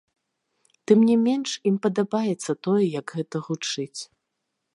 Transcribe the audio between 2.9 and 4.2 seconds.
як гэта гучыць.